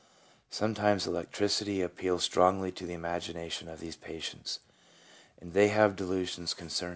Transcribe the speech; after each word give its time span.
Sometimes 0.49 1.05
electricity 1.05 1.83
appeals 1.83 2.23
strongly 2.23 2.71
to 2.71 2.87
the 2.87 2.95
imagination 2.95 3.69
of 3.69 3.79
these 3.79 3.95
patients, 3.95 4.57
and 5.39 5.53
they 5.53 5.67
have 5.67 5.95
delusions 5.95 6.55
concerning 6.55 6.89
this. 6.89 6.89